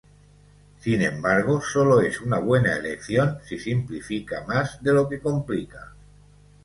Sin 0.79 1.03
embargo 1.03 1.61
solo 1.61 2.01
es 2.01 2.21
una 2.21 2.39
buena 2.39 2.75
elección 2.75 3.37
si 3.47 3.59
simplifica 3.59 4.43
más 4.47 4.81
de 4.81 4.93
lo 4.93 5.07
que 5.07 5.19
complica. 5.19 5.93